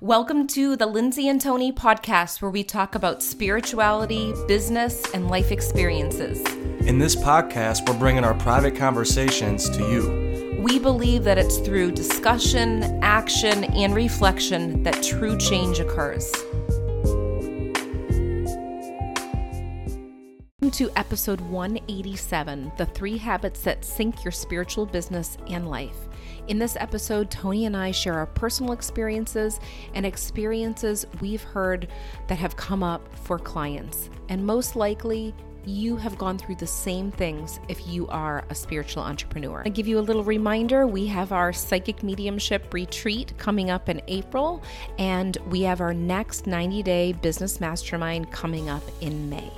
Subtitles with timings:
[0.00, 5.50] Welcome to the Lindsay and Tony podcast, where we talk about spirituality, business, and life
[5.50, 6.38] experiences.
[6.86, 10.62] In this podcast, we're bringing our private conversations to you.
[10.62, 16.32] We believe that it's through discussion, action, and reflection that true change occurs.
[20.60, 26.07] Welcome to episode 187 The Three Habits That Sink Your Spiritual Business and Life.
[26.48, 29.60] In this episode, Tony and I share our personal experiences
[29.92, 31.88] and experiences we've heard
[32.26, 34.08] that have come up for clients.
[34.30, 35.34] And most likely,
[35.66, 39.62] you have gone through the same things if you are a spiritual entrepreneur.
[39.66, 44.00] I give you a little reminder we have our psychic mediumship retreat coming up in
[44.08, 44.62] April,
[44.98, 49.52] and we have our next 90 day business mastermind coming up in May.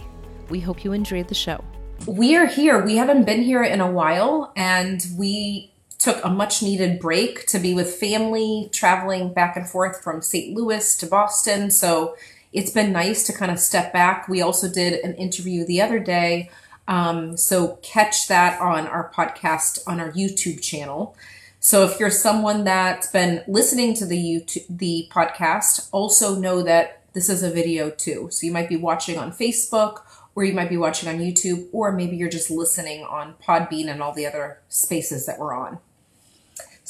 [0.48, 1.62] We hope you enjoyed the show.
[2.06, 2.82] We are here.
[2.82, 5.69] We haven't been here in a while, and we
[6.00, 10.56] took a much needed break to be with family, traveling back and forth from St.
[10.56, 11.70] Louis to Boston.
[11.70, 12.16] So
[12.54, 14.26] it's been nice to kind of step back.
[14.26, 16.50] We also did an interview the other day.
[16.88, 21.14] Um, so catch that on our podcast on our YouTube channel.
[21.60, 27.02] So if you're someone that's been listening to the YouTube, the podcast, also know that
[27.12, 28.28] this is a video too.
[28.30, 30.00] So you might be watching on Facebook
[30.34, 34.00] or you might be watching on YouTube, or maybe you're just listening on Podbean and
[34.00, 35.78] all the other spaces that we're on.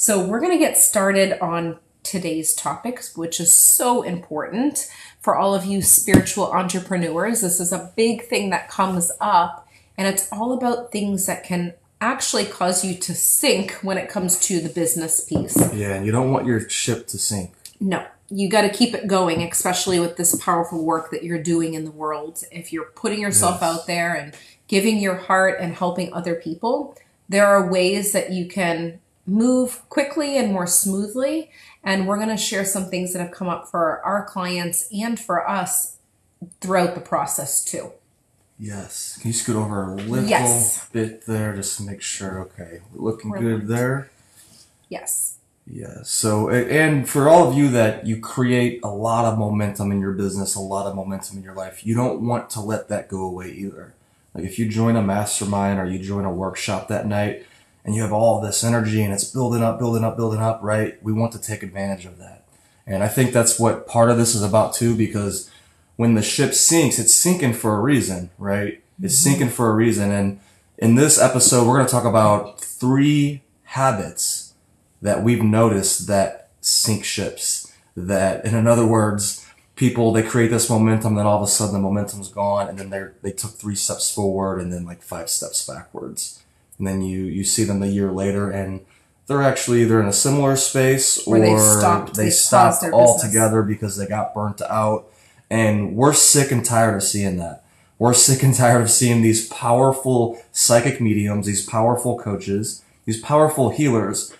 [0.01, 5.53] So, we're going to get started on today's topics, which is so important for all
[5.53, 7.41] of you spiritual entrepreneurs.
[7.41, 9.67] This is a big thing that comes up,
[9.99, 14.39] and it's all about things that can actually cause you to sink when it comes
[14.39, 15.55] to the business piece.
[15.71, 17.53] Yeah, and you don't want your ship to sink.
[17.79, 21.75] No, you got to keep it going, especially with this powerful work that you're doing
[21.75, 22.43] in the world.
[22.51, 23.69] If you're putting yourself yes.
[23.71, 24.33] out there and
[24.67, 26.97] giving your heart and helping other people,
[27.29, 28.99] there are ways that you can
[29.31, 31.51] move quickly and more smoothly.
[31.83, 35.19] And we're going to share some things that have come up for our clients and
[35.19, 35.97] for us
[36.59, 37.91] throughout the process too.
[38.59, 39.17] Yes.
[39.19, 40.87] Can you scoot over a little yes.
[40.89, 42.41] bit there just to make sure?
[42.41, 42.81] Okay.
[42.93, 44.11] Looking we're good there.
[44.89, 45.37] Yes.
[45.65, 46.03] Yeah.
[46.03, 50.11] So, and for all of you that you create a lot of momentum in your
[50.11, 53.23] business, a lot of momentum in your life, you don't want to let that go
[53.23, 53.93] away either.
[54.35, 57.45] Like if you join a mastermind or you join a workshop that night,
[57.83, 61.01] and you have all this energy and it's building up, building up, building up, right?
[61.03, 62.45] We want to take advantage of that.
[62.85, 65.49] And I think that's what part of this is about too, because
[65.95, 68.83] when the ship sinks, it's sinking for a reason, right?
[69.01, 69.29] It's mm-hmm.
[69.29, 70.11] sinking for a reason.
[70.11, 70.39] And
[70.77, 74.53] in this episode, we're going to talk about three habits
[75.01, 77.71] that we've noticed that sink ships.
[77.95, 81.79] That, in other words, people they create this momentum, then all of a sudden the
[81.79, 85.67] momentum's gone, and then they they took three steps forward and then like five steps
[85.67, 86.40] backwards
[86.81, 88.83] and then you you see them a year later and
[89.27, 93.95] they're actually either in a similar space or, they stopped, they, they stopped altogether because
[93.95, 95.07] they got burnt out.
[95.49, 97.63] And we're sick and tired of seeing that.
[97.99, 103.69] We're sick and tired of seeing these powerful psychic mediums, these powerful coaches, these powerful
[103.69, 104.33] healers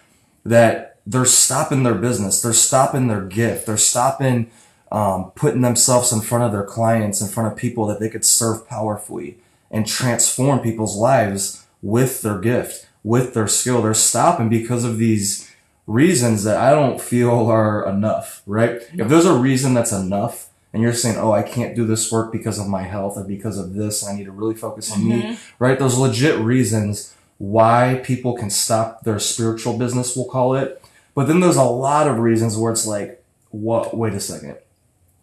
[0.43, 2.41] that they're stopping their business.
[2.41, 3.67] They're stopping their gift.
[3.67, 4.49] They're stopping
[4.91, 8.25] um, putting themselves in front of their clients, in front of people that they could
[8.25, 9.37] serve powerfully
[9.69, 13.81] and transform people's lives with their gift, with their skill.
[13.81, 15.51] They're stopping because of these
[15.87, 18.81] reasons that I don't feel are enough, right?
[18.93, 22.31] If there's a reason that's enough and you're saying, oh, I can't do this work
[22.31, 25.31] because of my health or because of this, I need to really focus on mm-hmm.
[25.31, 25.77] me, right?
[25.77, 30.81] Those legit reasons why people can stop their spiritual business, we'll call it.
[31.13, 34.57] But then there's a lot of reasons where it's like, what, wait a second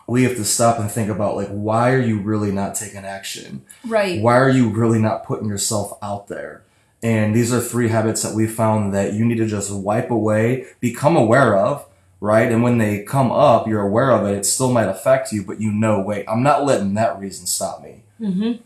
[0.09, 3.63] we have to stop and think about like why are you really not taking action?
[3.87, 4.21] Right.
[4.21, 6.65] Why are you really not putting yourself out there?
[7.03, 10.67] And these are three habits that we found that you need to just wipe away
[10.81, 11.85] become aware of
[12.21, 12.51] right?
[12.51, 15.61] And when they come up you're aware of it it still might affect you but
[15.61, 18.03] you know wait i'm not letting that reason stop me.
[18.21, 18.63] Mm-hmm.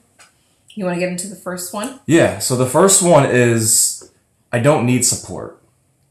[0.71, 2.01] you want to get into the first one?
[2.07, 4.11] Yeah so the first one is
[4.53, 5.59] i don't need support.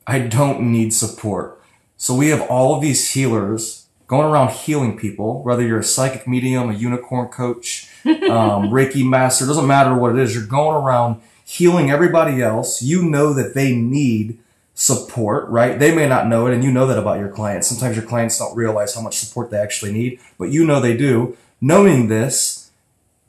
[0.06, 1.62] I don't need support.
[1.96, 3.81] So we have all of these healers
[4.12, 9.46] going around healing people, whether you're a psychic medium, a unicorn coach, um, Reiki master,
[9.46, 12.82] doesn't matter what it is, you're going around healing everybody else.
[12.82, 14.38] You know that they need
[14.74, 15.80] support, right?
[15.80, 17.70] They may not know it, and you know that about your clients.
[17.70, 20.98] Sometimes your clients don't realize how much support they actually need, but you know they
[20.98, 21.38] do.
[21.62, 22.70] Knowing this,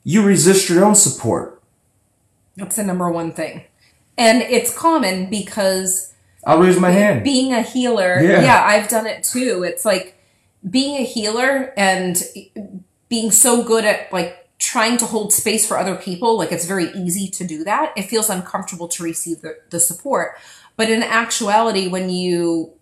[0.03, 1.61] you resist your own support.
[2.57, 3.63] That's the number one thing.
[4.17, 6.13] And it's common because
[6.45, 7.23] I'll raise my hand.
[7.23, 8.41] Being a healer, yeah.
[8.41, 9.63] yeah, I've done it too.
[9.63, 10.17] It's like
[10.69, 12.21] being a healer and
[13.09, 16.89] being so good at like trying to hold space for other people, like it's very
[16.91, 17.93] easy to do that.
[17.97, 20.37] It feels uncomfortable to receive the, the support.
[20.77, 22.73] But in actuality, when you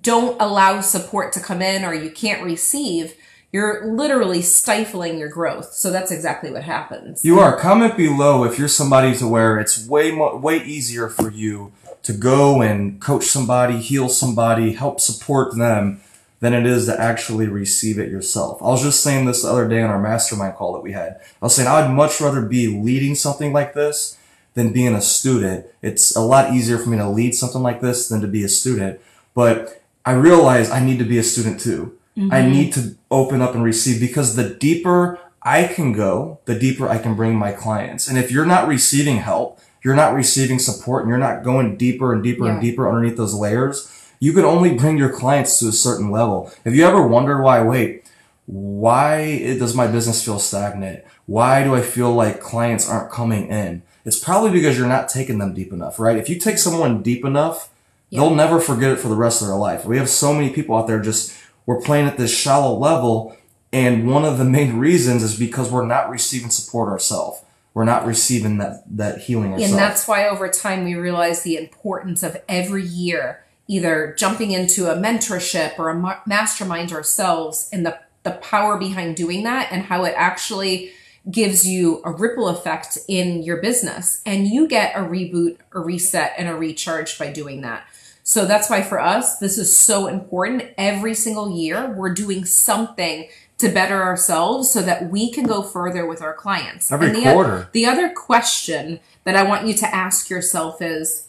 [0.00, 3.14] don't allow support to come in or you can't receive,
[3.52, 5.74] you're literally stifling your growth.
[5.74, 7.24] So that's exactly what happens.
[7.24, 7.58] You are.
[7.58, 11.72] Comment below if you're somebody to where it's way more, way easier for you
[12.04, 16.00] to go and coach somebody, heal somebody, help support them
[16.42, 18.60] than it is to actually receive it yourself.
[18.60, 21.20] I was just saying this the other day on our mastermind call that we had.
[21.40, 24.18] I was saying I'd much rather be leading something like this
[24.54, 25.66] than being a student.
[25.82, 28.48] It's a lot easier for me to lead something like this than to be a
[28.48, 29.00] student.
[29.34, 31.96] But I realize I need to be a student too.
[32.18, 32.34] Mm-hmm.
[32.34, 36.88] I need to open up and receive because the deeper I can go, the deeper
[36.88, 38.08] I can bring my clients.
[38.08, 42.12] And if you're not receiving help, you're not receiving support and you're not going deeper
[42.12, 42.54] and deeper yeah.
[42.54, 43.88] and deeper underneath those layers,
[44.22, 46.52] you can only bring your clients to a certain level.
[46.64, 48.08] If you ever wonder why, wait,
[48.46, 51.02] why does my business feel stagnant?
[51.26, 53.82] Why do I feel like clients aren't coming in?
[54.04, 56.16] It's probably because you're not taking them deep enough, right?
[56.16, 57.70] If you take someone deep enough,
[58.10, 58.20] yeah.
[58.20, 59.84] they'll never forget it for the rest of their life.
[59.84, 61.36] We have so many people out there just,
[61.66, 63.36] we're playing at this shallow level.
[63.72, 67.42] And one of the main reasons is because we're not receiving support ourselves.
[67.74, 69.72] We're not receiving that, that healing ourselves.
[69.72, 74.90] And that's why over time we realize the importance of every year either jumping into
[74.90, 80.04] a mentorship or a mastermind ourselves and the, the power behind doing that and how
[80.04, 80.92] it actually
[81.30, 86.32] gives you a ripple effect in your business and you get a reboot, a reset,
[86.36, 87.86] and a recharge by doing that.
[88.24, 90.70] So that's why for us, this is so important.
[90.78, 93.28] Every single year, we're doing something
[93.58, 96.90] to better ourselves so that we can go further with our clients.
[96.90, 97.68] Every the quarter.
[97.72, 101.28] The other question that I want you to ask yourself is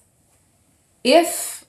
[1.04, 1.63] if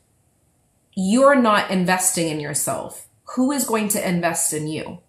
[0.95, 5.01] you're not investing in yourself, who is going to invest in you?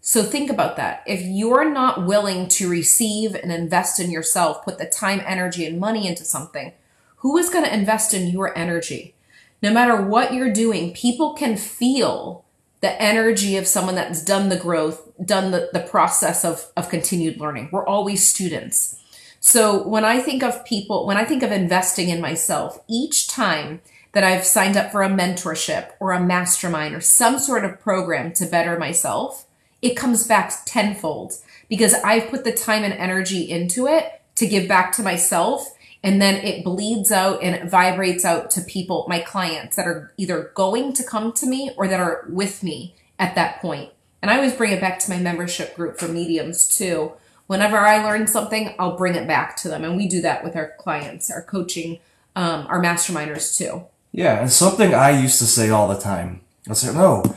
[0.00, 1.02] So think about that.
[1.06, 5.80] If you're not willing to receive and invest in yourself, put the time, energy, and
[5.80, 6.72] money into something,
[7.16, 9.14] who is going to invest in your energy?
[9.62, 12.44] No matter what you're doing, people can feel
[12.82, 17.40] the energy of someone that's done the growth, done the, the process of, of continued
[17.40, 17.70] learning.
[17.72, 19.02] We're always students.
[19.40, 23.80] So when I think of people, when I think of investing in myself, each time
[24.16, 28.32] that I've signed up for a mentorship or a mastermind or some sort of program
[28.32, 29.44] to better myself,
[29.82, 31.34] it comes back tenfold
[31.68, 35.70] because I've put the time and energy into it to give back to myself.
[36.02, 40.50] And then it bleeds out and vibrates out to people, my clients that are either
[40.54, 43.90] going to come to me or that are with me at that point.
[44.22, 47.12] And I always bring it back to my membership group for mediums too.
[47.48, 49.84] Whenever I learn something, I'll bring it back to them.
[49.84, 51.98] And we do that with our clients, our coaching,
[52.34, 53.84] um, our masterminders too.
[54.16, 54.40] Yeah.
[54.40, 56.40] And something I used to say all the time.
[56.68, 57.36] I said, no,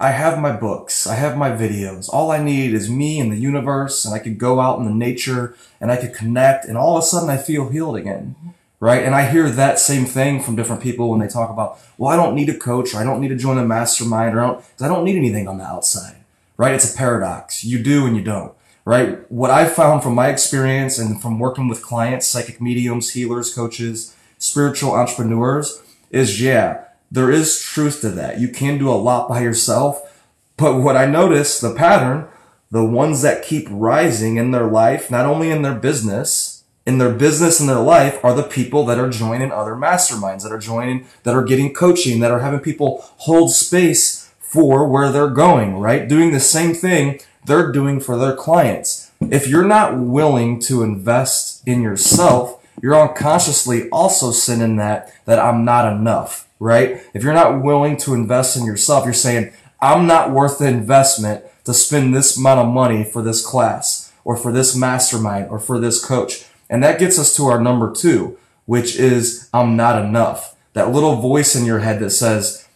[0.00, 2.08] I have my books, I have my videos.
[2.12, 4.94] All I need is me and the universe, and I could go out in the
[4.94, 8.34] nature and I could connect, and all of a sudden I feel healed again.
[8.80, 9.02] Right?
[9.04, 12.16] And I hear that same thing from different people when they talk about, well, I
[12.16, 14.64] don't need a coach, or I don't need to join a mastermind, or I don't,
[14.80, 16.16] I don't need anything on the outside.
[16.56, 16.74] Right?
[16.74, 17.62] It's a paradox.
[17.64, 18.52] You do and you don't.
[18.84, 19.30] Right?
[19.30, 24.14] What I've found from my experience and from working with clients, psychic mediums, healers, coaches,
[24.38, 28.40] spiritual entrepreneurs, is yeah, there is truth to that.
[28.40, 30.24] You can do a lot by yourself.
[30.56, 32.28] But what I notice, the pattern,
[32.70, 37.12] the ones that keep rising in their life, not only in their business, in their
[37.12, 41.06] business and their life are the people that are joining other masterminds, that are joining,
[41.24, 46.08] that are getting coaching, that are having people hold space for where they're going, right?
[46.08, 49.10] Doing the same thing they're doing for their clients.
[49.20, 55.64] If you're not willing to invest in yourself, you're unconsciously also sending that, that I'm
[55.64, 57.02] not enough right?
[57.14, 61.44] If you're not willing to invest in yourself, you're saying, I'm not worth the investment
[61.64, 65.78] to spend this amount of money for this class or for this mastermind or for
[65.78, 66.46] this coach.
[66.70, 70.56] And that gets us to our number two, which is I'm not enough.
[70.72, 72.66] That little voice in your head that says,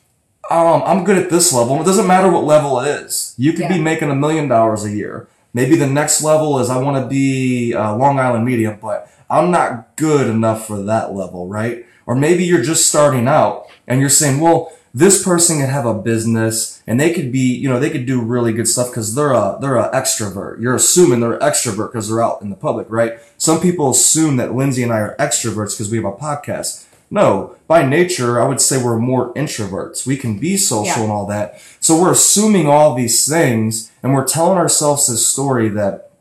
[0.50, 1.80] um, I'm good at this level.
[1.80, 3.34] It doesn't matter what level it is.
[3.38, 3.76] You could yeah.
[3.76, 5.28] be making a million dollars a year.
[5.52, 9.50] Maybe the next level is I want to be uh, Long Island medium, but I'm
[9.50, 11.86] not good enough for that level, right?
[12.06, 15.94] Or maybe you're just starting out and you're saying, well, this person can have a
[15.94, 19.32] business and they could be, you know, they could do really good stuff because they're
[19.32, 20.60] a, they're an extrovert.
[20.60, 23.18] You're assuming they're extrovert because they're out in the public, right?
[23.38, 26.86] Some people assume that Lindsay and I are extroverts because we have a podcast.
[27.10, 30.06] No, by nature, I would say we're more introverts.
[30.06, 31.02] We can be social yeah.
[31.02, 31.60] and all that.
[31.80, 36.12] So we're assuming all these things and we're telling ourselves this story that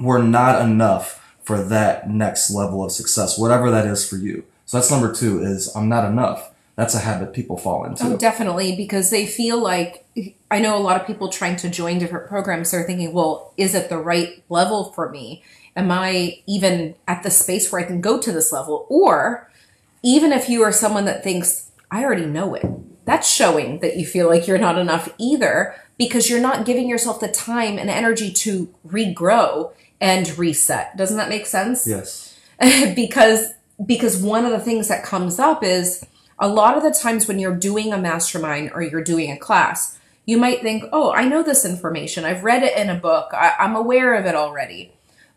[0.00, 4.44] we're not enough for that next level of success, whatever that is for you.
[4.66, 8.04] So that's number two is I'm not enough that's a habit people fall into.
[8.04, 10.06] Oh, definitely, because they feel like
[10.48, 12.70] I know a lot of people trying to join different programs.
[12.70, 15.42] They're thinking, well, is it the right level for me?
[15.74, 18.86] Am I even at the space where I can go to this level?
[18.88, 19.50] Or
[20.02, 22.66] even if you are someone that thinks, I already know it,
[23.04, 27.20] that's showing that you feel like you're not enough either because you're not giving yourself
[27.20, 30.96] the time and energy to regrow and reset.
[30.96, 31.86] Doesn't that make sense?
[31.86, 32.38] Yes.
[32.94, 33.52] because
[33.84, 36.04] because one of the things that comes up is
[36.38, 39.98] a lot of the times when you're doing a mastermind or you're doing a class,
[40.26, 42.24] you might think, "Oh, I know this information.
[42.24, 43.30] I've read it in a book.
[43.32, 44.92] I, I'm aware of it already."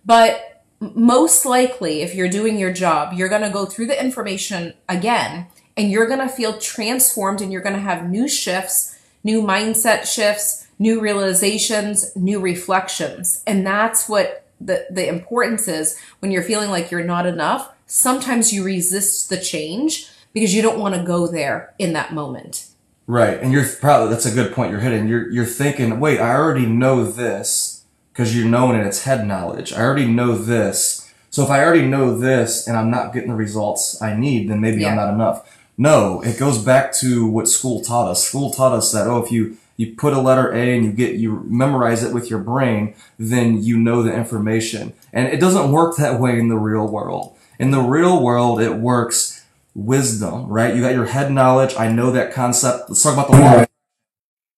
[0.06, 4.74] But most likely, if you're doing your job, you're going to go through the information
[4.90, 5.46] again
[5.78, 10.12] and you're going to feel transformed and you're going to have new shifts, new mindset
[10.12, 13.44] shifts, new realizations, new reflections.
[13.46, 17.72] And that's what the, the importance is when you're feeling like you're not enough.
[17.86, 22.68] Sometimes you resist the change because you don't want to go there in that moment.
[23.06, 23.40] Right.
[23.40, 25.08] And you're probably, that's a good point you're hitting.
[25.08, 27.81] You're, you're thinking, wait, I already know this
[28.12, 28.86] because you're knowing it.
[28.86, 29.74] It's head knowledge.
[29.74, 31.12] I already know this.
[31.30, 34.60] So if I already know this and I'm not getting the results I need, then
[34.62, 34.90] maybe Yeah.
[34.90, 35.58] I'm not enough.
[35.78, 38.24] No, it goes back to what school taught us.
[38.24, 41.16] School taught us that, oh, if you, you put a letter A and you get,
[41.16, 44.94] you memorize it with your brain, then you know the information.
[45.14, 47.36] And it doesn't work that way in the real world.
[47.58, 50.76] In the real world, it works wisdom, right?
[50.76, 51.74] You got your head knowledge.
[51.78, 52.90] I know that concept.
[52.90, 53.66] Let's talk about the law.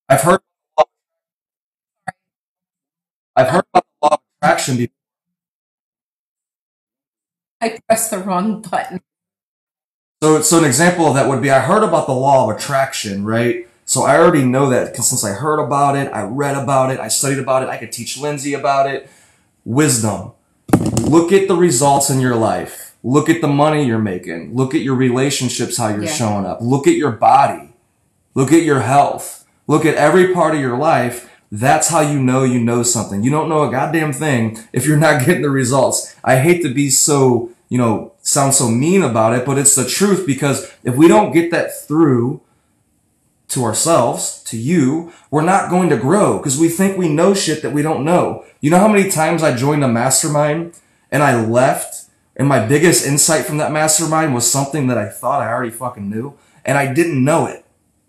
[0.10, 0.41] I've heard,
[3.43, 4.93] I've heard about the law of attraction before.
[7.62, 9.01] I pressed the wrong button.
[10.21, 13.25] So, so an example of that would be I heard about the law of attraction,
[13.25, 13.67] right?
[13.85, 17.00] So I already know that because since I heard about it, I read about it,
[17.00, 19.09] I studied about it, I could teach Lindsay about it.
[19.65, 20.31] Wisdom.
[21.01, 22.95] Look at the results in your life.
[23.03, 24.55] Look at the money you're making.
[24.55, 26.13] Look at your relationships, how you're Yeah.
[26.13, 26.59] showing up.
[26.62, 27.73] Look at your body.
[28.33, 29.43] Look at your health.
[29.67, 31.29] Look at every part of your life.
[31.53, 33.22] That's how you know you know something.
[33.22, 36.15] You don't know a goddamn thing if you're not getting the results.
[36.24, 39.88] I hate to be so, you know, sound so mean about it, but it's the
[39.88, 42.41] truth because if we don't get that through
[43.50, 47.62] to ourselves, to you, we're not going to grow because we think we know shit
[47.62, 48.43] that we don't know.
[48.60, 50.79] You know how many times I joined a mastermind
[51.12, 55.43] and I left and my biggest insight from that mastermind was something that I thought
[55.43, 57.63] I already fucking knew and I didn't know it,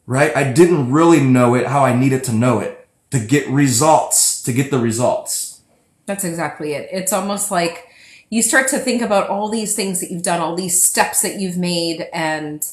[0.07, 0.35] right?
[0.35, 2.81] I didn't really know it how I needed to know it
[3.15, 5.61] to get results, to get the results.
[6.07, 6.89] That's exactly it.
[6.91, 7.87] It's almost like
[8.29, 11.39] you start to think about all these things that you've done, all these steps that
[11.39, 12.67] you've made, and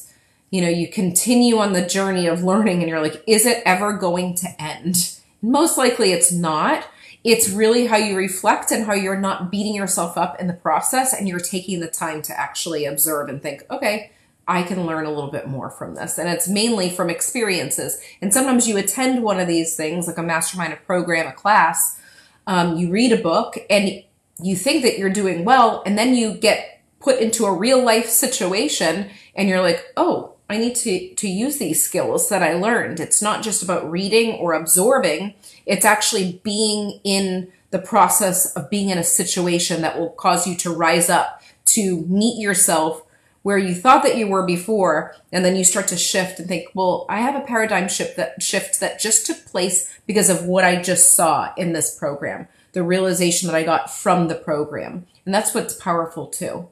[0.50, 3.92] you know, you continue on the journey of learning and you're like, is it ever
[3.92, 5.16] going to end?
[5.40, 6.88] Most likely it's not.
[7.22, 11.14] It's really how you reflect and how you're not beating yourself up in the process
[11.14, 14.10] and you're taking the time to actually observe and think, okay,
[14.52, 16.18] I can learn a little bit more from this.
[16.18, 17.98] And it's mainly from experiences.
[18.20, 21.98] And sometimes you attend one of these things, like a mastermind, a program, a class,
[22.46, 24.04] um, you read a book and
[24.42, 28.08] you think that you're doing well, and then you get put into a real life
[28.08, 33.00] situation and you're like, oh, I need to, to use these skills that I learned.
[33.00, 38.90] It's not just about reading or absorbing, it's actually being in the process of being
[38.90, 43.02] in a situation that will cause you to rise up, to meet yourself
[43.42, 46.68] where you thought that you were before, and then you start to shift and think,
[46.74, 50.64] well, I have a paradigm shift that shift that just took place because of what
[50.64, 55.06] I just saw in this program, the realization that I got from the program.
[55.24, 56.68] And that's what's powerful too.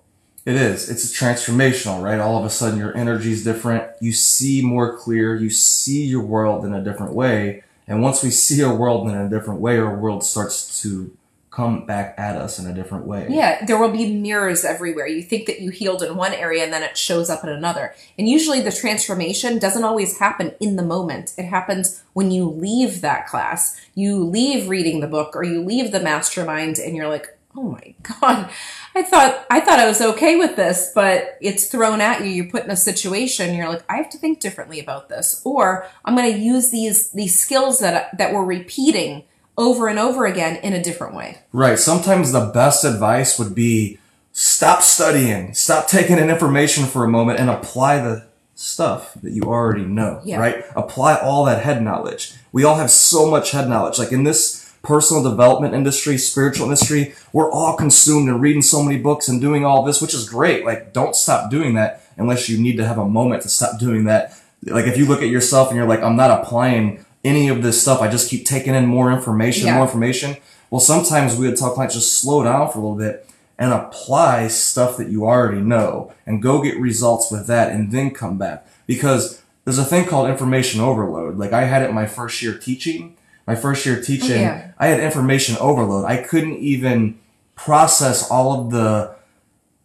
[0.47, 0.89] It is.
[0.89, 2.19] It's a transformational, right?
[2.19, 3.91] All of a sudden your energy is different.
[4.01, 5.35] You see more clear.
[5.37, 7.63] You see your world in a different way.
[7.87, 11.15] And once we see our world in a different way, our world starts to
[11.51, 13.27] come back at us in a different way.
[13.29, 15.09] Yeah, there will be mirrors everywhere.
[15.09, 17.95] You think that you healed in one area and then it shows up in another.
[18.17, 21.35] And usually the transformation doesn't always happen in the moment.
[21.37, 23.81] It happens when you leave that class.
[23.97, 27.95] You leave reading the book or you leave the mastermind and you're like, "Oh my
[28.21, 28.49] god,
[28.95, 32.29] I thought I thought I was okay with this, but it's thrown at you.
[32.29, 33.57] You're put in a situation.
[33.57, 37.11] You're like, I have to think differently about this, or I'm going to use these
[37.11, 39.25] these skills that that we're repeating
[39.59, 41.39] over and over again in a different way.
[41.53, 41.79] Right.
[41.79, 43.99] Sometimes the best advice would be
[44.33, 49.43] stop studying, stop taking in information for a moment and apply the stuff that you
[49.43, 50.39] already know, Yeah.
[50.39, 50.65] right?
[50.77, 52.35] Apply all that head knowledge.
[52.53, 53.99] We all have so much head knowledge.
[53.99, 58.99] Like in this personal development industry, spiritual industry, we're all consumed and reading so many
[58.99, 60.65] books and doing all this, which is great.
[60.65, 64.05] Like don't stop doing that unless you need to have a moment to stop doing
[64.05, 64.39] that.
[64.65, 67.81] Like if you look at yourself and you're like, I'm not applying any of this
[67.81, 68.01] stuff.
[68.01, 69.75] I just keep taking in more information, Yeah.
[69.75, 70.37] more information.
[70.71, 73.27] Well, sometimes we would tell clients just slow down for a little bit
[73.59, 78.11] and apply stuff that you already know and go get results with that and then
[78.11, 78.67] come back.
[78.87, 81.37] Because there's a thing called information overload.
[81.37, 83.17] Like I had it my first year teaching.
[83.47, 84.69] My first year teaching, yeah.
[84.79, 86.05] I had information overload.
[86.05, 87.19] I couldn't even
[87.57, 89.15] process all of the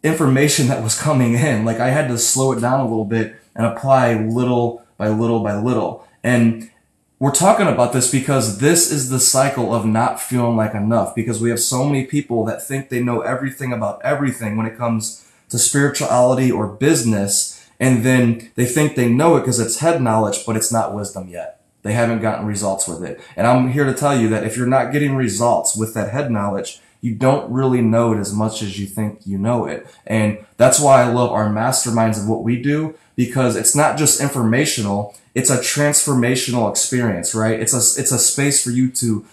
[0.02, 1.64] information that was coming in.
[1.64, 5.40] Like I had to slow it down a little bit and apply little by little
[5.40, 6.06] by little.
[6.22, 6.70] And
[7.18, 11.40] we're talking about this because this is the cycle of not feeling like enough because
[11.40, 15.26] we have so many people that think they know everything about everything when it comes
[15.48, 17.66] to spirituality or business.
[17.80, 21.28] And then they think they know it because it's head knowledge, but it's not wisdom
[21.28, 21.60] yet.
[21.82, 23.20] They haven't gotten results with it.
[23.34, 26.30] And I'm here to tell you that if you're not getting results with that head
[26.30, 29.86] knowledge, you don't really know it as much as you think you know it.
[30.06, 34.20] And that's why I love our masterminds of what we do because it's not just
[34.20, 37.58] informational, it's a transformational experience, right?
[37.58, 39.26] It's a, it's a space for you to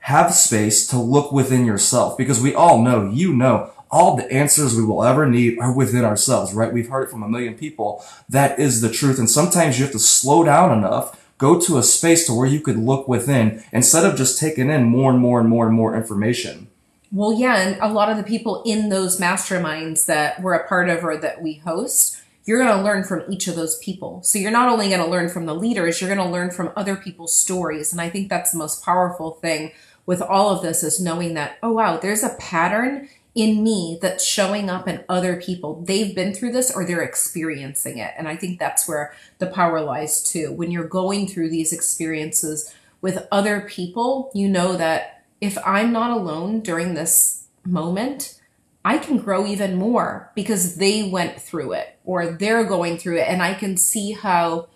[0.00, 4.76] have space to look within yourself because we all know, you know, all the answers
[4.76, 6.72] we will ever need are within ourselves, right?
[6.72, 8.04] We've heard it from a million people.
[8.28, 9.18] That is the truth.
[9.18, 12.60] And sometimes you have to slow down enough go to a space to where you
[12.60, 15.96] could look within instead of just taking in more and more and more and more
[15.96, 16.68] information.
[17.10, 20.90] Well, yeah, and a lot of the people in those masterminds that we're a part
[20.90, 24.20] of or that we host, you're going to learn from each of those people.
[24.24, 26.72] So you're not only going to learn from the leaders, you're going to learn from
[26.74, 27.92] other people's stories.
[27.92, 29.70] And I think that's the most powerful thing
[30.04, 34.24] with all of this is knowing that, oh, wow, there's a pattern in me that's
[34.24, 35.80] showing up in other people.
[35.82, 38.14] They've been through this or they're experiencing it.
[38.18, 40.50] And I think that's where the power lies too.
[40.50, 46.10] When you're going through these experiences with other people, you know that if I'm not
[46.10, 48.40] alone during this moment,
[48.84, 53.28] I can grow even more because they went through it or they're going through it.
[53.28, 54.66] And I can see how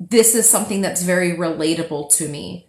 [0.00, 2.66] this is something that's very relatable to me.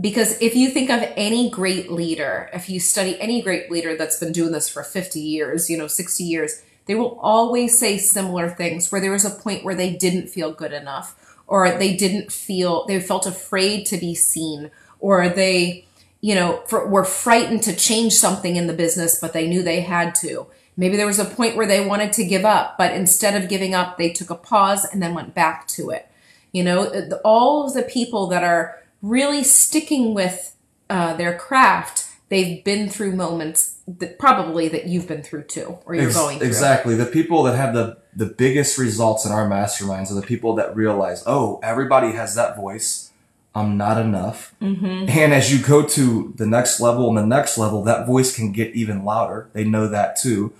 [0.00, 4.20] Because if you think of any great leader, if you study any great leader that's
[4.20, 8.48] been doing this for 50 years, you know, 60 years, they will always say similar
[8.48, 12.30] things where there was a point where they didn't feel good enough or they didn't
[12.30, 15.86] feel, they felt afraid to be seen or they,
[16.20, 19.80] you know, for, were frightened to change something in the business, but they knew they
[19.80, 20.46] had to.
[20.76, 23.74] Maybe there was a point where they wanted to give up, but instead of giving
[23.74, 26.08] up, they took a pause and then went back to it.
[26.52, 30.56] You know, all of the people that are really sticking with
[30.88, 35.94] uh, their craft, they've been through moments that probably that you've been through too, or
[35.94, 36.46] you're Ex- going through.
[36.46, 36.94] Exactly.
[36.94, 40.76] The people that have the the biggest results in our masterminds are the people that
[40.76, 43.11] realize, oh, everybody has that voice
[43.54, 44.54] I'm not enough.
[44.62, 45.08] Mm-hmm.
[45.08, 48.52] And as you go to the next level and the next level, that voice can
[48.52, 49.48] get even louder.
[49.52, 50.52] They know that too.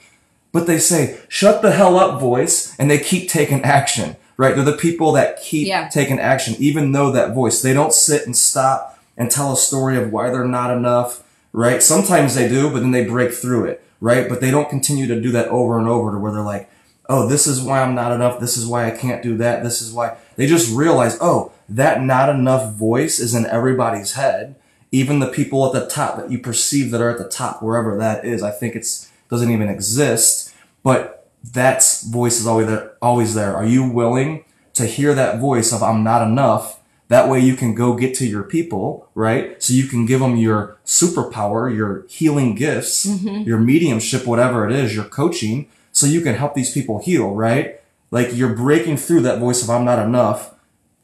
[0.52, 2.76] But they say, shut the hell up, voice.
[2.78, 4.54] And they keep taking action, right?
[4.54, 5.88] They're the people that keep yeah.
[5.88, 9.96] taking action, even though that voice, they don't sit and stop and tell a story
[9.96, 11.82] of why they're not enough, right?
[11.82, 14.28] Sometimes they do, but then they break through it, right?
[14.28, 16.68] But they don't continue to do that over and over to where they're like,
[17.08, 18.40] oh, this is why I'm not enough.
[18.40, 19.62] This is why I can't do that.
[19.62, 24.56] This is why they just realize, oh, that not enough voice is in everybody's head.
[24.90, 27.96] Even the people at the top that you perceive that are at the top, wherever
[27.96, 28.42] that is.
[28.42, 33.56] I think it's doesn't even exist, but that voice is always there, always there.
[33.56, 36.80] Are you willing to hear that voice of I'm not enough?
[37.08, 39.62] That way you can go get to your people, right?
[39.62, 43.48] So you can give them your superpower, your healing gifts, mm-hmm.
[43.48, 47.80] your mediumship, whatever it is, your coaching, so you can help these people heal, right?
[48.10, 50.51] Like you're breaking through that voice of I'm not enough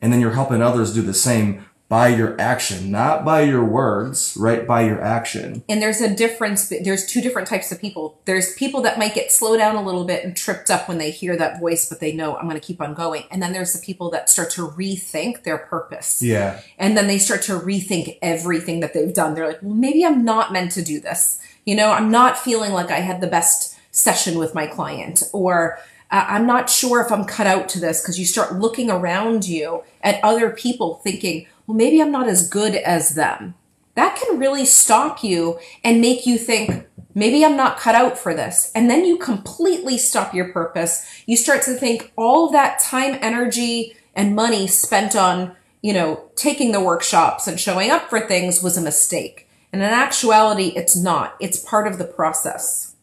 [0.00, 4.36] and then you're helping others do the same by your action, not by your words,
[4.38, 4.66] right?
[4.66, 5.64] By your action.
[5.70, 6.68] And there's a difference.
[6.68, 8.20] There's two different types of people.
[8.26, 11.10] There's people that might get slowed down a little bit and tripped up when they
[11.10, 13.24] hear that voice, but they know I'm going to keep on going.
[13.30, 16.20] And then there's the people that start to rethink their purpose.
[16.20, 16.60] Yeah.
[16.78, 19.32] And then they start to rethink everything that they've done.
[19.32, 21.40] They're like, well, maybe I'm not meant to do this.
[21.64, 25.78] You know, I'm not feeling like I had the best session with my client or
[26.10, 29.46] uh, I'm not sure if I'm cut out to this because you start looking around
[29.46, 33.54] you at other people thinking, well, maybe I'm not as good as them.
[33.94, 38.32] That can really stop you and make you think, maybe I'm not cut out for
[38.32, 38.70] this.
[38.74, 41.04] And then you completely stop your purpose.
[41.26, 46.30] You start to think all of that time, energy, and money spent on, you know,
[46.36, 49.48] taking the workshops and showing up for things was a mistake.
[49.72, 51.36] And in actuality, it's not.
[51.40, 52.94] It's part of the process.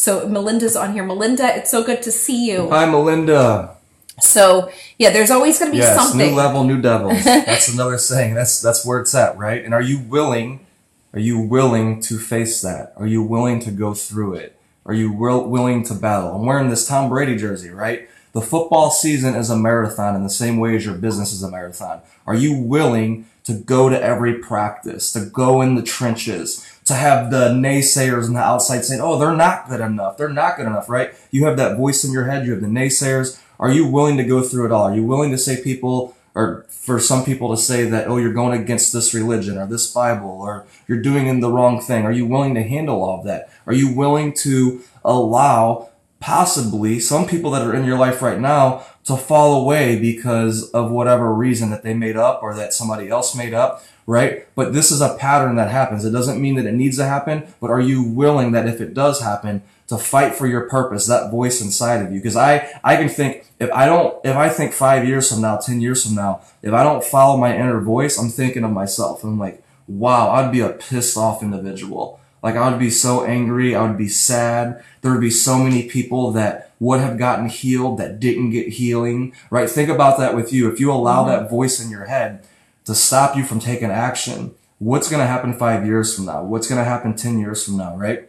[0.00, 1.04] So Melinda's on here.
[1.04, 2.70] Melinda, it's so good to see you.
[2.70, 3.76] Hi, Melinda.
[4.18, 6.30] So yeah, there's always going to be yes, something.
[6.30, 7.22] New level, new devils.
[7.24, 8.32] that's another saying.
[8.32, 9.62] That's that's where it's at, right?
[9.62, 10.64] And are you willing?
[11.12, 12.94] Are you willing to face that?
[12.96, 14.58] Are you willing to go through it?
[14.86, 16.34] Are you will, willing to battle?
[16.34, 18.08] I'm wearing this Tom Brady jersey, right?
[18.32, 21.50] The football season is a marathon in the same way as your business is a
[21.50, 22.00] marathon.
[22.26, 27.30] Are you willing to go to every practice, to go in the trenches, to have
[27.30, 30.16] the naysayers on the outside saying, oh, they're not good enough.
[30.16, 31.14] They're not good enough, right?
[31.30, 32.44] You have that voice in your head.
[32.44, 33.40] You have the naysayers.
[33.60, 34.88] Are you willing to go through it all?
[34.88, 38.32] Are you willing to say people, or for some people to say that, oh, you're
[38.32, 42.04] going against this religion or this Bible or you're doing the wrong thing?
[42.04, 43.48] Are you willing to handle all of that?
[43.66, 48.84] Are you willing to allow possibly some people that are in your life right now
[49.04, 53.34] to fall away because of whatever reason that they made up or that somebody else
[53.34, 54.48] made up, right?
[54.56, 56.04] But this is a pattern that happens.
[56.04, 58.92] It doesn't mean that it needs to happen, but are you willing that if it
[58.92, 62.18] does happen, to fight for your purpose, that voice inside of you?
[62.18, 65.58] Because I, I can think, if I don't, if I think five years from now,
[65.58, 69.22] 10 years from now, if I don't follow my inner voice, I'm thinking of myself.
[69.22, 72.18] I'm like, wow, I'd be a pissed off individual.
[72.42, 73.76] Like I would be so angry.
[73.76, 74.82] I would be sad.
[75.02, 79.34] There would be so many people that would have gotten healed that didn't get healing,
[79.50, 79.70] right?
[79.70, 80.68] Think about that with you.
[80.68, 81.44] If you allow mm-hmm.
[81.44, 82.44] that voice in your head
[82.90, 86.42] to stop you from taking action, what's going to happen five years from now?
[86.42, 88.28] What's going to happen 10 years from now, right?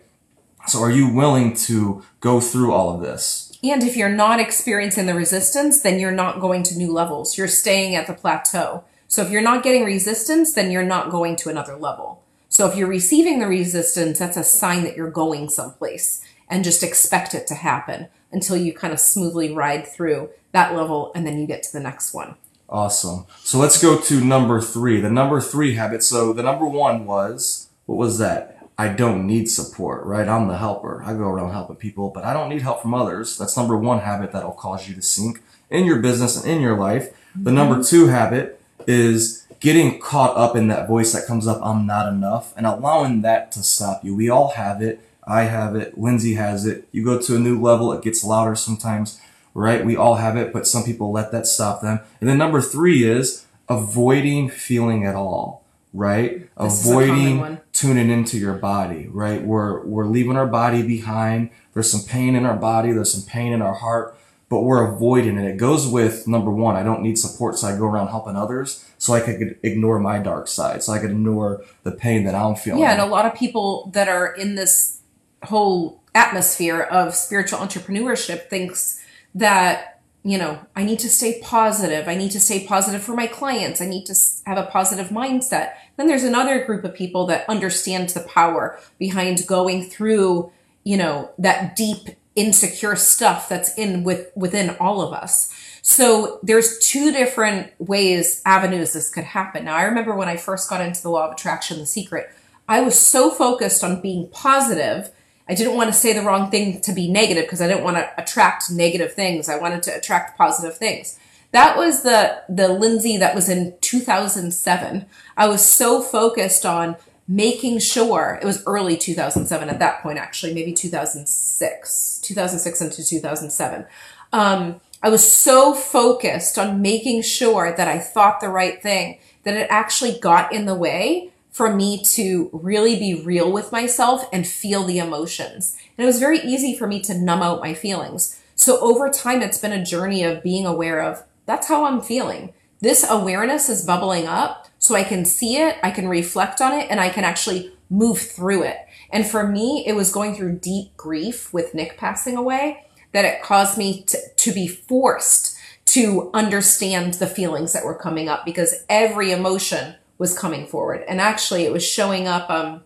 [0.68, 3.52] So are you willing to go through all of this?
[3.64, 7.40] And if you're not experiencing the resistance, then you're not going to new levels.
[7.40, 8.84] You're staying at the plateau.
[9.08, 12.24] So if you're not getting resistance, then you're not going to another level.
[12.48, 16.84] So if you're receiving the resistance, that's a sign that you're going someplace and just
[16.84, 21.40] expect it to happen until you kind of smoothly ride through that level and then
[21.40, 22.36] you get to the next one.
[22.72, 23.26] Awesome.
[23.40, 26.04] So let's go to number three, the number three habit.
[26.04, 28.58] So the number one was, what was that?
[28.78, 30.28] I don't need support, right?
[30.28, 31.04] I'm the helper.
[31.04, 33.38] I go around helping people, but I don't need help from others.
[33.38, 36.78] That's number one habit that'll cause you to sink in your business and in your
[36.78, 37.10] life.
[37.10, 37.44] Mm-hmm.
[37.44, 41.86] The number two habit is getting caught up in that voice that comes up, I'm
[41.86, 44.16] not enough, and allowing that to stop you.
[44.16, 45.00] We all have it.
[45.28, 45.98] I have it.
[45.98, 46.88] Lindsay has it.
[46.92, 49.20] You go to a new level, it gets louder sometimes,
[49.54, 49.86] right?
[49.86, 52.00] We all have it, but some people let that stop them.
[52.20, 56.50] And then number three is avoiding feeling at all, right?
[56.60, 59.44] This avoiding tuning into your body, right?
[59.44, 61.50] We're, we're leaving our body behind.
[61.74, 62.92] There's some pain in our body.
[62.92, 64.18] There's some pain in our heart,
[64.50, 65.50] but we're avoiding it.
[65.50, 67.58] It goes with number one, I don't need support.
[67.58, 70.84] So I go around helping others so I could ignore my dark side.
[70.84, 72.82] So I could ignore the pain that I'm feeling.
[72.82, 72.92] Yeah.
[72.92, 75.00] And a lot of people that are in this
[75.44, 79.01] whole atmosphere of spiritual entrepreneurship thinks
[79.36, 79.92] that
[80.24, 82.08] you know, I need to stay positive.
[82.08, 83.82] I need to stay positive for my clients.
[83.82, 84.16] I need to
[84.46, 85.74] have a positive mindset.
[85.98, 90.52] Then there's another group of people that understands the power behind going through,
[90.84, 95.52] you know, that deep insecure stuff that's in with within all of us.
[95.82, 99.66] So there's two different ways, avenues this could happen.
[99.66, 102.30] Now I remember when I first got into the law of attraction, the secret,
[102.70, 105.12] I was so focused on being positive
[105.52, 107.98] I didn't want to say the wrong thing to be negative because I didn't want
[107.98, 109.50] to attract negative things.
[109.50, 111.20] I wanted to attract positive things.
[111.52, 115.06] That was the the Lindsay that was in 2007.
[115.36, 116.96] I was so focused on
[117.28, 123.86] making sure it was early 2007 at that point actually maybe 2006 2006 into 2007
[124.34, 129.56] um, i was so focused on making sure that i thought the right thing that
[129.56, 134.48] it actually got in the way for me to really be real with myself and
[134.48, 135.78] feel the emotions.
[135.98, 138.42] And it was very easy for me to numb out my feelings.
[138.56, 142.54] So over time, it's been a journey of being aware of that's how I'm feeling.
[142.80, 146.90] This awareness is bubbling up so I can see it, I can reflect on it,
[146.90, 148.78] and I can actually move through it.
[149.12, 153.44] And for me, it was going through deep grief with Nick passing away that it
[153.44, 158.86] caused me to, to be forced to understand the feelings that were coming up because
[158.88, 161.04] every emotion was coming forward.
[161.10, 162.84] And actually, it was showing up, um,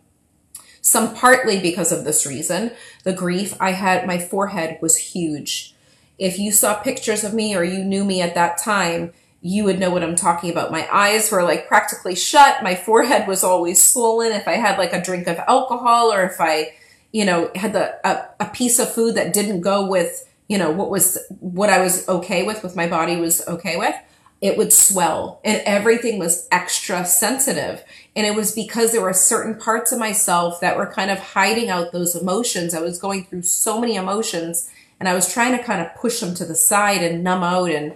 [0.80, 2.71] some partly because of this reason.
[3.04, 5.74] The grief I had, my forehead was huge.
[6.17, 9.80] If you saw pictures of me or you knew me at that time, you would
[9.80, 10.71] know what I'm talking about.
[10.71, 12.63] My eyes were like practically shut.
[12.63, 14.32] My forehead was always swollen.
[14.32, 16.74] If I had like a drink of alcohol or if I,
[17.12, 20.69] you know, had the, a, a piece of food that didn't go with, you know,
[20.69, 23.95] what was, what I was okay with, with my body was okay with,
[24.41, 27.84] it would swell and everything was extra sensitive.
[28.15, 31.69] And it was because there were certain parts of myself that were kind of hiding
[31.69, 32.74] out those emotions.
[32.74, 34.69] I was going through so many emotions
[35.00, 37.71] and I was trying to kind of push them to the side and numb out
[37.71, 37.95] and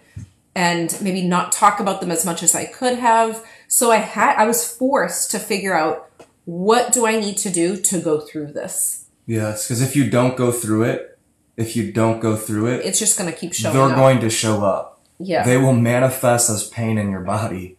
[0.56, 3.46] and maybe not talk about them as much as I could have.
[3.68, 6.10] So I had I was forced to figure out
[6.46, 9.06] what do I need to do to go through this.
[9.26, 11.20] Yes, because if you don't go through it,
[11.56, 13.68] if you don't go through it, it's just going to keep showing.
[13.68, 13.74] Up.
[13.74, 13.96] They're up.
[13.96, 14.99] going to show up.
[15.20, 15.44] Yeah.
[15.44, 17.78] They will manifest as pain in your body,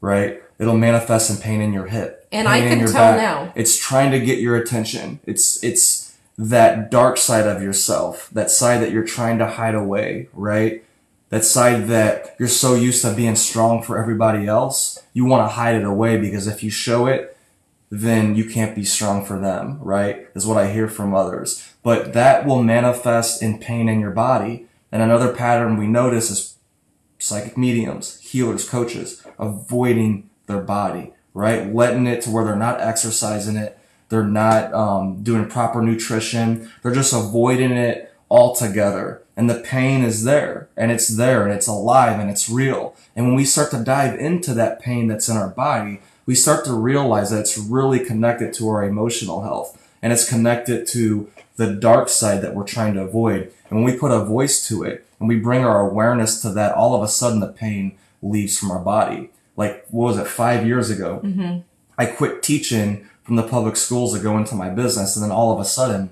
[0.00, 0.42] right?
[0.58, 2.26] It'll manifest in pain in your hip.
[2.32, 3.16] And I can tell back.
[3.16, 3.52] now.
[3.54, 5.20] It's trying to get your attention.
[5.26, 10.28] It's, it's that dark side of yourself, that side that you're trying to hide away,
[10.32, 10.84] right?
[11.30, 15.02] That side that you're so used to being strong for everybody else.
[15.12, 17.36] You want to hide it away because if you show it,
[17.90, 20.28] then you can't be strong for them, right?
[20.34, 21.72] Is what I hear from others.
[21.82, 24.66] But that will manifest in pain in your body.
[24.92, 26.55] And another pattern we notice is
[27.18, 31.72] psychic mediums, healers, coaches, avoiding their body, right?
[31.74, 33.78] Letting it to where they're not exercising it.
[34.08, 36.70] They're not um, doing proper nutrition.
[36.82, 39.22] They're just avoiding it altogether.
[39.36, 42.96] and the pain is there and it's there and it's alive and it's real.
[43.14, 46.64] And when we start to dive into that pain that's in our body, we start
[46.64, 51.72] to realize that it's really connected to our emotional health and it's connected to the
[51.72, 53.52] dark side that we're trying to avoid.
[53.68, 56.74] And when we put a voice to it and we bring our awareness to that,
[56.74, 59.30] all of a sudden the pain leaves from our body.
[59.56, 61.20] Like, what was it, five years ago?
[61.24, 61.60] Mm-hmm.
[61.98, 65.16] I quit teaching from the public schools to go into my business.
[65.16, 66.10] And then all of a sudden,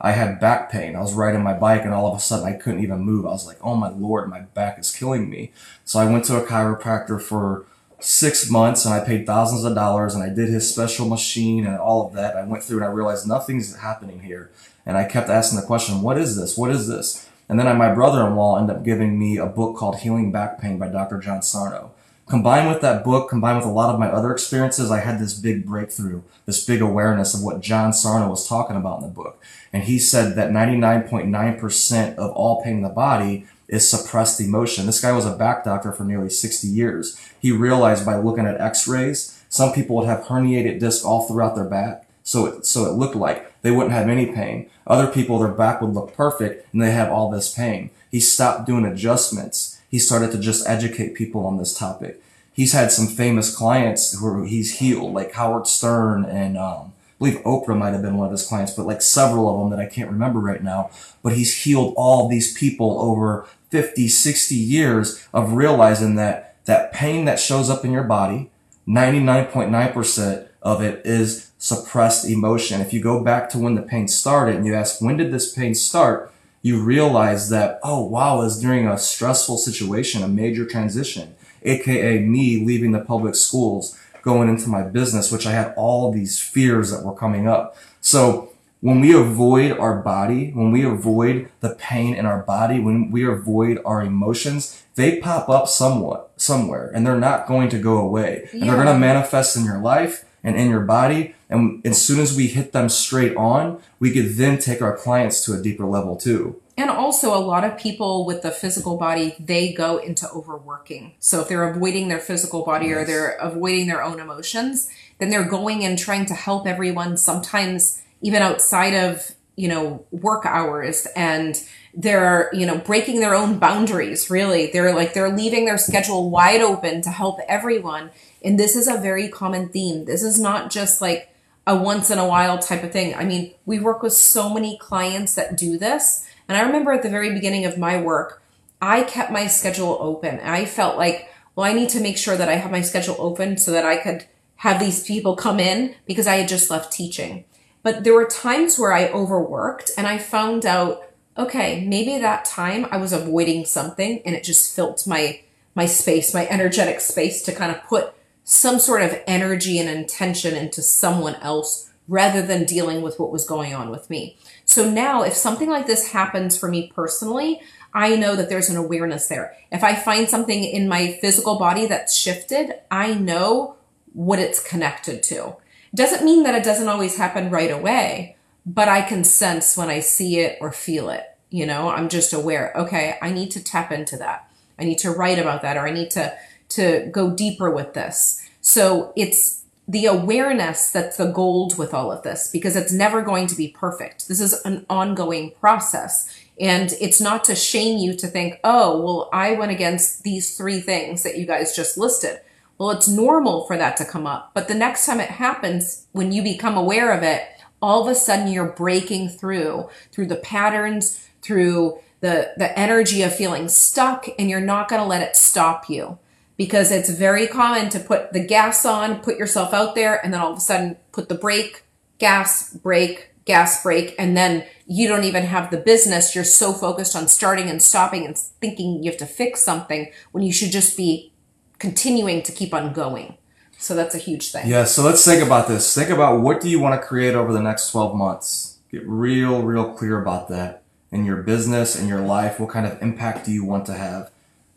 [0.00, 0.96] I had back pain.
[0.96, 3.26] I was riding my bike and all of a sudden I couldn't even move.
[3.26, 5.52] I was like, oh my lord, my back is killing me.
[5.84, 7.66] So I went to a chiropractor for
[7.98, 11.76] six months and I paid thousands of dollars and I did his special machine and
[11.76, 12.34] all of that.
[12.34, 14.50] I went through and I realized nothing's happening here.
[14.86, 16.56] And I kept asking the question, what is this?
[16.56, 17.28] What is this?
[17.50, 20.86] And then my brother-in-law ended up giving me a book called Healing Back Pain by
[20.86, 21.18] Dr.
[21.18, 21.90] John Sarno.
[22.28, 25.34] Combined with that book, combined with a lot of my other experiences, I had this
[25.34, 29.42] big breakthrough, this big awareness of what John Sarno was talking about in the book.
[29.72, 34.86] And he said that 99.9% of all pain in the body is suppressed emotion.
[34.86, 37.18] This guy was a back doctor for nearly 60 years.
[37.40, 41.64] He realized by looking at x-rays, some people would have herniated disc all throughout their
[41.64, 42.06] back.
[42.30, 44.70] So it, so it looked like they wouldn't have any pain.
[44.86, 47.90] Other people, their back would look perfect and they have all this pain.
[48.08, 52.22] He stopped doing adjustments he started to just educate people on this topic.
[52.52, 57.42] He's had some famous clients who he's healed, like Howard Stern and um, I believe
[57.42, 59.90] Oprah might have been one of his clients, but like several of them that I
[59.92, 60.90] can't remember right now.
[61.24, 67.24] But he's healed all these people over 50, 60 years of realizing that that pain
[67.24, 68.50] that shows up in your body,
[68.86, 72.80] 99.9% of it is suppressed emotion.
[72.80, 75.52] If you go back to when the pain started and you ask, when did this
[75.52, 76.32] pain start?
[76.62, 82.64] you realize that, oh wow, it's during a stressful situation, a major transition, aka me
[82.64, 87.04] leaving the public schools, going into my business, which I had all these fears that
[87.04, 87.76] were coming up.
[88.02, 93.10] So when we avoid our body, when we avoid the pain in our body, when
[93.10, 97.98] we avoid our emotions, they pop up somewhat, somewhere, and they're not going to go
[97.98, 98.48] away.
[98.52, 98.60] Yeah.
[98.60, 101.34] And they're going to manifest in your life and in your body.
[101.48, 105.44] And as soon as we hit them straight on, we could then take our clients
[105.44, 106.60] to a deeper level too.
[106.76, 111.12] And also, a lot of people with the physical body, they go into overworking.
[111.18, 112.96] So if they're avoiding their physical body yes.
[112.96, 118.00] or they're avoiding their own emotions, then they're going and trying to help everyone, sometimes
[118.22, 121.06] even outside of, you know, work hours.
[121.14, 124.70] And they're, you know, breaking their own boundaries, really.
[124.70, 128.10] They're like, they're leaving their schedule wide open to help everyone.
[128.42, 130.04] And this is a very common theme.
[130.04, 131.30] This is not just like,
[131.66, 133.14] a once in a while type of thing.
[133.14, 136.26] I mean, we work with so many clients that do this.
[136.48, 138.42] And I remember at the very beginning of my work,
[138.82, 140.40] I kept my schedule open.
[140.40, 143.58] I felt like, well, I need to make sure that I have my schedule open
[143.58, 144.26] so that I could
[144.56, 147.44] have these people come in because I had just left teaching.
[147.82, 151.02] But there were times where I overworked and I found out,
[151.36, 156.34] okay, maybe that time I was avoiding something and it just filled my my space,
[156.34, 158.12] my energetic space to kind of put
[158.50, 163.46] some sort of energy and intention into someone else rather than dealing with what was
[163.46, 164.36] going on with me.
[164.64, 167.60] So now if something like this happens for me personally,
[167.94, 169.56] I know that there's an awareness there.
[169.70, 173.76] If I find something in my physical body that's shifted, I know
[174.14, 175.54] what it's connected to.
[175.94, 178.36] Doesn't mean that it doesn't always happen right away,
[178.66, 181.24] but I can sense when I see it or feel it.
[181.50, 184.50] You know, I'm just aware, okay, I need to tap into that.
[184.76, 186.36] I need to write about that or I need to
[186.70, 188.46] to go deeper with this.
[188.60, 193.48] So it's the awareness that's the gold with all of this because it's never going
[193.48, 194.28] to be perfect.
[194.28, 196.32] This is an ongoing process.
[196.60, 200.80] And it's not to shame you to think, oh, well, I went against these three
[200.80, 202.40] things that you guys just listed.
[202.78, 204.52] Well, it's normal for that to come up.
[204.54, 207.42] But the next time it happens, when you become aware of it,
[207.82, 213.34] all of a sudden you're breaking through, through the patterns, through the, the energy of
[213.34, 216.18] feeling stuck, and you're not going to let it stop you
[216.60, 220.42] because it's very common to put the gas on, put yourself out there, and then
[220.42, 221.84] all of a sudden put the brake,
[222.18, 226.34] gas, brake, gas, brake, and then you don't even have the business.
[226.34, 230.44] You're so focused on starting and stopping and thinking you have to fix something when
[230.44, 231.32] you should just be
[231.78, 233.38] continuing to keep on going.
[233.78, 234.68] So that's a huge thing.
[234.68, 234.84] Yeah.
[234.84, 235.94] So let's think about this.
[235.94, 238.80] Think about what do you want to create over the next 12 months?
[238.92, 242.60] Get real, real clear about that in your business, in your life.
[242.60, 244.30] What kind of impact do you want to have?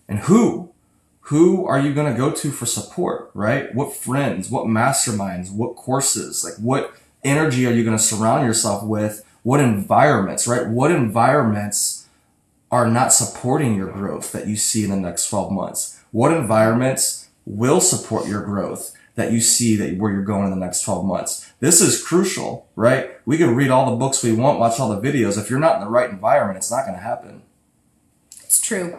[0.08, 0.73] And who?
[1.28, 3.74] Who are you going to go to for support, right?
[3.74, 8.84] What friends, what masterminds, what courses, like what energy are you going to surround yourself
[8.84, 9.26] with?
[9.42, 10.68] What environments, right?
[10.68, 12.08] What environments
[12.72, 16.02] are not supporting your growth that you see in the next 12 months?
[16.12, 20.66] What environments will support your growth that you see that where you're going in the
[20.66, 21.50] next 12 months?
[21.62, 23.12] This is crucial, right?
[23.26, 25.38] We can read all the books we want, watch all the videos.
[25.38, 27.44] If you're not in the right environment, it's not going to happen.
[28.44, 28.98] It's true.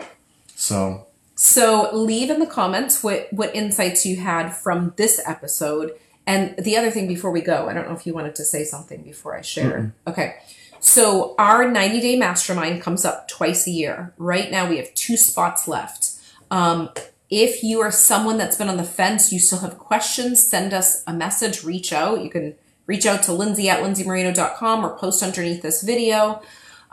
[0.55, 5.93] So So leave in the comments what what insights you had from this episode.
[6.27, 8.65] And the other thing before we go, I don't know if you wanted to say
[8.65, 9.95] something before I share.
[10.07, 10.37] Okay.
[10.81, 14.15] So our 90 day mastermind comes up twice a year.
[14.19, 16.11] Right now we have two spots left.
[16.51, 16.91] Um,
[17.31, 21.03] if you are someone that's been on the fence, you still have questions, send us
[21.07, 22.23] a message, reach out.
[22.23, 22.55] You can
[22.87, 26.43] reach out to Lindsay at lindsaymarino.com or post underneath this video.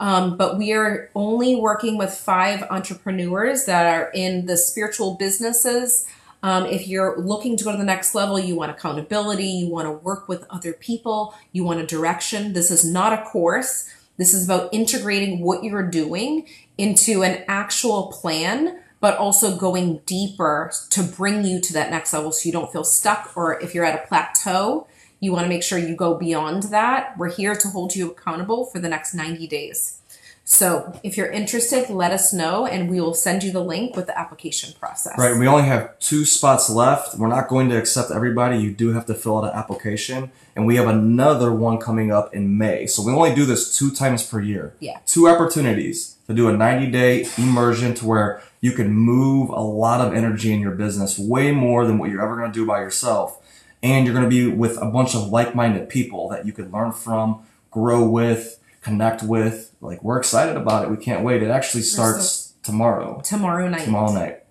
[0.01, 6.07] Um, but we are only working with five entrepreneurs that are in the spiritual businesses.
[6.41, 9.85] Um, if you're looking to go to the next level, you want accountability, you want
[9.85, 12.53] to work with other people, you want a direction.
[12.53, 13.87] This is not a course.
[14.17, 16.47] This is about integrating what you're doing
[16.79, 22.31] into an actual plan, but also going deeper to bring you to that next level
[22.31, 23.33] so you don't feel stuck.
[23.37, 24.87] Or if you're at a plateau,
[25.21, 27.17] you want to make sure you go beyond that.
[27.17, 29.99] We're here to hold you accountable for the next 90 days.
[30.43, 34.07] So if you're interested, let us know and we will send you the link with
[34.07, 35.17] the application process.
[35.17, 37.17] Right, we only have two spots left.
[37.17, 38.57] We're not going to accept everybody.
[38.57, 42.33] You do have to fill out an application, and we have another one coming up
[42.33, 42.87] in May.
[42.87, 44.73] So we only do this two times per year.
[44.79, 44.99] Yeah.
[45.05, 50.01] Two opportunities to do a 90 day immersion to where you can move a lot
[50.01, 52.79] of energy in your business, way more than what you're ever going to do by
[52.79, 53.40] yourself.
[53.83, 56.71] And you're going to be with a bunch of like minded people that you can
[56.71, 59.73] learn from, grow with, connect with.
[59.81, 60.91] Like, we're excited about it.
[60.91, 61.41] We can't wait.
[61.41, 63.21] It actually starts tomorrow.
[63.23, 63.85] Tomorrow night.
[63.85, 64.43] Tomorrow night.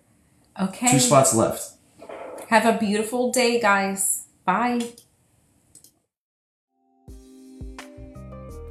[0.61, 0.91] Okay.
[0.91, 1.75] Two spots left.
[2.49, 4.27] Have a beautiful day, guys.
[4.45, 4.81] Bye.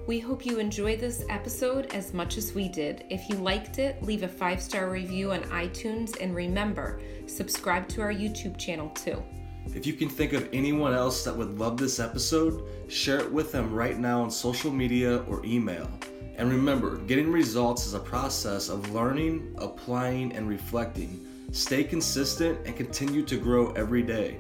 [0.10, 3.06] We hope you enjoyed this episode as much as we did.
[3.12, 8.02] If you liked it, leave a five star review on iTunes and remember, subscribe to
[8.02, 9.24] our YouTube channel too.
[9.76, 13.52] If you can think of anyone else that would love this episode, share it with
[13.52, 15.88] them right now on social media or email.
[16.36, 21.26] And remember, getting results is a process of learning, applying, and reflecting.
[21.52, 24.40] Stay consistent and continue to grow every day.